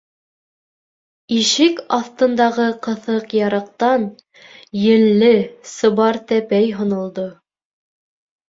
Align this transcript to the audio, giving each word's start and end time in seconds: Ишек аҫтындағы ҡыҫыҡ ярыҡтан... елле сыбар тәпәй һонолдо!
Ишек 1.39 1.81
аҫтындағы 1.97 2.65
ҡыҫыҡ 2.87 3.35
ярыҡтан... 3.41 4.07
елле 4.87 5.31
сыбар 5.75 6.21
тәпәй 6.33 6.73
һонолдо! 6.81 7.29